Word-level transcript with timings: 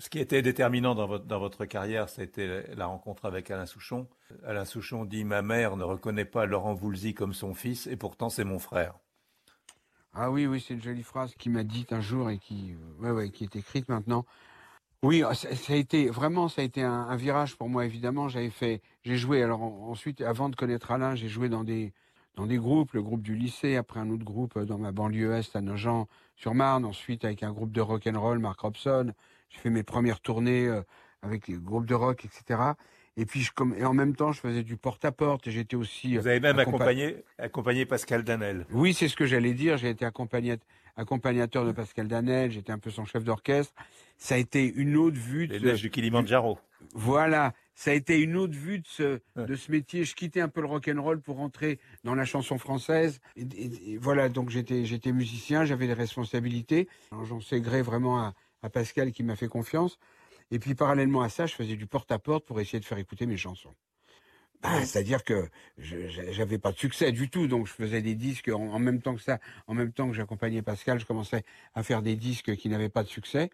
Ce 0.00 0.08
qui 0.08 0.18
était 0.18 0.40
déterminant 0.40 0.94
dans 0.94 1.06
votre, 1.06 1.66
carrière, 1.66 2.08
c'était 2.08 2.64
la 2.74 2.86
rencontre 2.86 3.26
avec 3.26 3.50
Alain 3.50 3.66
Souchon. 3.66 4.08
Alain 4.46 4.64
Souchon 4.64 5.04
dit 5.04 5.24
Ma 5.24 5.42
mère 5.42 5.76
ne 5.76 5.84
reconnaît 5.84 6.24
pas 6.24 6.46
Laurent 6.46 6.72
Voulzy 6.72 7.12
comme 7.12 7.34
son 7.34 7.52
fils, 7.52 7.86
et 7.86 7.96
pourtant 7.96 8.30
c'est 8.30 8.44
mon 8.44 8.58
frère. 8.58 8.94
Ah 10.14 10.30
oui, 10.30 10.46
oui, 10.46 10.64
c'est 10.66 10.72
une 10.72 10.82
jolie 10.82 11.02
phrase 11.02 11.34
qui 11.34 11.50
m'a 11.50 11.64
dite 11.64 11.92
un 11.92 12.00
jour 12.00 12.30
et 12.30 12.38
qui, 12.38 12.74
ouais, 12.98 13.10
ouais, 13.10 13.28
qui 13.28 13.44
est 13.44 13.54
écrite 13.56 13.90
maintenant. 13.90 14.24
Oui, 15.02 15.22
ça, 15.34 15.48
a 15.68 15.76
été 15.76 16.08
vraiment, 16.08 16.48
ça 16.48 16.62
a 16.62 16.64
été 16.64 16.82
un, 16.82 17.14
virage 17.16 17.56
pour 17.56 17.68
moi 17.68 17.84
évidemment. 17.84 18.30
J'avais 18.30 18.50
fait, 18.50 18.80
j'ai 19.04 19.18
joué. 19.18 19.42
Alors 19.42 19.62
ensuite, 19.62 20.22
avant 20.22 20.48
de 20.48 20.56
connaître 20.56 20.92
Alain, 20.92 21.14
j'ai 21.14 21.28
joué 21.28 21.50
dans 21.50 21.62
des 21.62 21.92
dans 22.36 22.46
des 22.46 22.58
groupes, 22.58 22.92
le 22.92 23.02
groupe 23.02 23.22
du 23.22 23.34
lycée, 23.34 23.76
après 23.76 24.00
un 24.00 24.10
autre 24.10 24.24
groupe 24.24 24.58
dans 24.58 24.78
ma 24.78 24.92
banlieue 24.92 25.34
est 25.34 25.56
à 25.56 25.60
Nogent-sur-Marne, 25.60 26.84
ensuite 26.84 27.24
avec 27.24 27.42
un 27.42 27.52
groupe 27.52 27.72
de 27.72 27.80
rock 27.80 28.06
and 28.06 28.20
roll, 28.20 28.38
Mark 28.38 28.60
Robson. 28.60 29.12
J'ai 29.50 29.58
fait 29.58 29.70
mes 29.70 29.82
premières 29.82 30.20
tournées 30.20 30.66
euh, 30.66 30.82
avec 31.22 31.48
les 31.48 31.56
groupes 31.56 31.86
de 31.86 31.94
rock, 31.94 32.24
etc. 32.24 32.60
Et 33.16 33.26
puis, 33.26 33.40
je, 33.40 33.52
comme, 33.52 33.74
et 33.76 33.84
en 33.84 33.92
même 33.92 34.14
temps, 34.14 34.32
je 34.32 34.40
faisais 34.40 34.62
du 34.62 34.76
porte-à-porte 34.76 35.46
et 35.46 35.50
j'étais 35.50 35.76
aussi. 35.76 36.16
Vous 36.16 36.26
avez 36.26 36.40
même 36.40 36.58
accompagné, 36.58 37.16
accompagné 37.38 37.84
Pascal 37.84 38.22
Danel. 38.22 38.64
Oui, 38.70 38.94
c'est 38.94 39.08
ce 39.08 39.16
que 39.16 39.26
j'allais 39.26 39.52
dire. 39.52 39.76
J'ai 39.76 39.90
été 39.90 40.06
accompagnateur 40.06 41.66
de 41.66 41.72
Pascal 41.72 42.08
Danel. 42.08 42.52
J'étais 42.52 42.72
un 42.72 42.78
peu 42.78 42.90
son 42.90 43.04
chef 43.04 43.24
d'orchestre. 43.24 43.74
Ça 44.16 44.36
a 44.36 44.38
été 44.38 44.72
une 44.74 44.96
autre 44.96 45.18
vue. 45.18 45.48
De, 45.48 45.56
Les 45.56 45.74
du 45.74 45.90
Kilimanjaro. 45.90 46.58
Voilà. 46.94 47.52
Ça 47.80 47.92
a 47.92 47.94
été 47.94 48.20
une 48.20 48.36
autre 48.36 48.52
vue 48.52 48.80
de 48.80 48.86
ce, 48.86 49.20
de 49.36 49.56
ce 49.56 49.72
métier. 49.72 50.04
Je 50.04 50.14
quittais 50.14 50.42
un 50.42 50.50
peu 50.50 50.60
le 50.60 50.66
rock'n'roll 50.66 51.22
pour 51.22 51.36
rentrer 51.36 51.78
dans 52.04 52.14
la 52.14 52.26
chanson 52.26 52.58
française. 52.58 53.22
Et, 53.36 53.96
voilà, 53.96 54.28
donc 54.28 54.50
j'étais, 54.50 54.84
j'étais 54.84 55.12
musicien, 55.12 55.64
j'avais 55.64 55.86
des 55.86 55.94
responsabilités. 55.94 56.90
J'en 57.10 57.40
sais 57.40 57.62
gré 57.62 57.80
vraiment 57.80 58.18
à, 58.18 58.34
à 58.62 58.68
Pascal 58.68 59.12
qui 59.12 59.22
m'a 59.22 59.34
fait 59.34 59.48
confiance. 59.48 59.98
Et 60.50 60.58
puis 60.58 60.74
parallèlement 60.74 61.22
à 61.22 61.30
ça, 61.30 61.46
je 61.46 61.54
faisais 61.54 61.76
du 61.76 61.86
porte-à-porte 61.86 62.44
pour 62.44 62.60
essayer 62.60 62.80
de 62.80 62.84
faire 62.84 62.98
écouter 62.98 63.24
mes 63.24 63.38
chansons. 63.38 63.74
Bah, 64.60 64.84
c'est-à-dire 64.84 65.24
que 65.24 65.48
j'avais 65.78 66.58
pas 66.58 66.72
de 66.72 66.76
succès 66.76 67.12
du 67.12 67.30
tout, 67.30 67.46
donc 67.46 67.66
je 67.66 67.72
faisais 67.72 68.02
des 68.02 68.14
disques 68.14 68.50
en, 68.50 68.78
même 68.78 69.00
temps 69.00 69.14
que 69.14 69.22
ça, 69.22 69.38
en 69.68 69.72
même 69.72 69.94
temps 69.94 70.08
que 70.08 70.14
j'accompagnais 70.14 70.60
Pascal, 70.60 71.00
je 71.00 71.06
commençais 71.06 71.44
à 71.74 71.82
faire 71.82 72.02
des 72.02 72.16
disques 72.16 72.54
qui 72.56 72.68
n'avaient 72.68 72.90
pas 72.90 73.04
de 73.04 73.08
succès. 73.08 73.48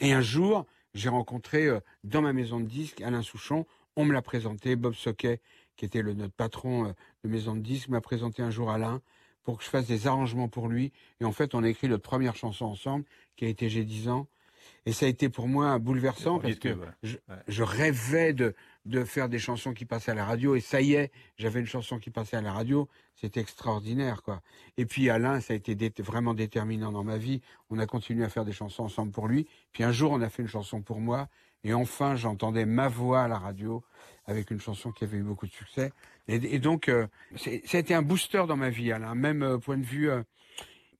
Et 0.00 0.14
un 0.14 0.22
jour, 0.22 0.64
j'ai 0.96 1.08
rencontré 1.08 1.66
euh, 1.66 1.80
dans 2.04 2.22
ma 2.22 2.32
maison 2.32 2.58
de 2.58 2.66
disques 2.66 3.00
Alain 3.02 3.22
Souchon. 3.22 3.66
On 3.96 4.04
me 4.04 4.12
l'a 4.12 4.22
présenté, 4.22 4.76
Bob 4.76 4.94
Soquet, 4.94 5.40
qui 5.76 5.84
était 5.84 6.02
le, 6.02 6.14
notre 6.14 6.34
patron 6.34 6.86
euh, 6.86 6.92
de 7.24 7.28
maison 7.28 7.54
de 7.54 7.60
disques, 7.60 7.88
m'a 7.88 8.00
présenté 8.00 8.42
un 8.42 8.50
jour 8.50 8.70
Alain 8.70 9.00
pour 9.42 9.58
que 9.58 9.64
je 9.64 9.70
fasse 9.70 9.86
des 9.86 10.06
arrangements 10.06 10.48
pour 10.48 10.68
lui. 10.68 10.92
Et 11.20 11.24
en 11.24 11.32
fait, 11.32 11.54
on 11.54 11.62
a 11.62 11.68
écrit 11.68 11.88
notre 11.88 12.02
première 12.02 12.36
chanson 12.36 12.66
ensemble, 12.66 13.04
qui 13.36 13.44
a 13.44 13.48
été 13.48 13.68
J'ai 13.68 13.84
10 13.84 14.08
ans. 14.08 14.26
Et 14.84 14.92
ça 14.92 15.06
a 15.06 15.08
été 15.08 15.28
pour 15.28 15.48
moi 15.48 15.78
bouleversant 15.78 16.40
parce 16.40 16.56
que 16.56 16.76
je, 17.02 17.62
rêvais 17.62 18.32
de, 18.32 18.54
de 18.84 19.04
faire 19.04 19.28
des 19.28 19.38
chansons 19.38 19.72
qui 19.72 19.84
passaient 19.84 20.10
à 20.10 20.14
la 20.14 20.24
radio. 20.24 20.56
Et 20.56 20.60
ça 20.60 20.80
y 20.80 20.94
est, 20.94 21.12
j'avais 21.36 21.60
une 21.60 21.66
chanson 21.66 21.98
qui 21.98 22.10
passait 22.10 22.36
à 22.36 22.40
la 22.40 22.52
radio. 22.52 22.88
C'était 23.14 23.40
extraordinaire, 23.40 24.22
quoi. 24.22 24.42
Et 24.76 24.86
puis 24.86 25.08
Alain, 25.10 25.40
ça 25.40 25.54
a 25.54 25.56
été 25.56 25.90
vraiment 26.02 26.34
déterminant 26.34 26.92
dans 26.92 27.04
ma 27.04 27.16
vie. 27.16 27.40
On 27.70 27.78
a 27.78 27.86
continué 27.86 28.24
à 28.24 28.28
faire 28.28 28.44
des 28.44 28.52
chansons 28.52 28.84
ensemble 28.84 29.12
pour 29.12 29.28
lui. 29.28 29.46
Puis 29.72 29.84
un 29.84 29.92
jour, 29.92 30.12
on 30.12 30.20
a 30.20 30.28
fait 30.28 30.42
une 30.42 30.48
chanson 30.48 30.82
pour 30.82 31.00
moi. 31.00 31.28
Et 31.66 31.74
enfin, 31.74 32.14
j'entendais 32.14 32.64
ma 32.64 32.86
voix 32.86 33.22
à 33.24 33.28
la 33.28 33.38
radio 33.38 33.82
avec 34.26 34.52
une 34.52 34.60
chanson 34.60 34.92
qui 34.92 35.02
avait 35.02 35.16
eu 35.16 35.24
beaucoup 35.24 35.48
de 35.48 35.52
succès. 35.52 35.92
Et, 36.28 36.60
donc, 36.60 36.88
euh, 36.88 37.08
ça 37.34 37.50
a 37.50 37.80
été 37.80 37.92
un 37.92 38.02
booster 38.02 38.44
dans 38.46 38.56
ma 38.56 38.70
vie, 38.70 38.92
Alain. 38.92 39.16
Même 39.16 39.42
euh, 39.42 39.58
point 39.58 39.76
de 39.76 39.84
vue... 39.84 40.08
Euh, 40.08 40.22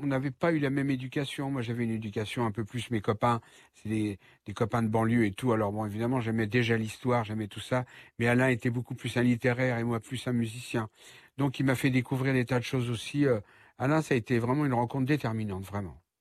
on 0.00 0.06
n'avait 0.06 0.32
pas 0.32 0.52
eu 0.52 0.58
la 0.58 0.70
même 0.70 0.90
éducation. 0.90 1.50
Moi, 1.50 1.62
j'avais 1.62 1.84
une 1.84 1.92
éducation 1.92 2.44
un 2.44 2.50
peu 2.50 2.64
plus 2.64 2.90
mes 2.90 3.00
copains, 3.00 3.40
c'est 3.74 3.88
des, 3.88 4.18
copains 4.54 4.82
de 4.82 4.88
banlieue 4.88 5.26
et 5.26 5.32
tout. 5.32 5.52
Alors 5.52 5.72
bon, 5.72 5.86
évidemment, 5.86 6.20
j'aimais 6.20 6.46
déjà 6.46 6.76
l'histoire, 6.76 7.24
j'aimais 7.24 7.48
tout 7.48 7.58
ça. 7.58 7.84
Mais 8.18 8.28
Alain 8.28 8.48
était 8.48 8.70
beaucoup 8.70 8.94
plus 8.94 9.16
un 9.16 9.22
littéraire 9.22 9.76
et 9.78 9.82
moi 9.82 9.98
plus 9.98 10.26
un 10.28 10.32
musicien. 10.32 10.88
Donc, 11.36 11.58
il 11.58 11.66
m'a 11.66 11.74
fait 11.74 11.90
découvrir 11.90 12.32
des 12.32 12.44
tas 12.44 12.60
de 12.60 12.64
choses 12.64 12.90
aussi. 12.90 13.26
Alain, 13.78 14.00
ça 14.00 14.14
a 14.14 14.16
été 14.16 14.38
vraiment 14.38 14.64
une 14.66 14.74
rencontre 14.74 15.06
déterminante, 15.06 15.64
vraiment. 15.64 16.00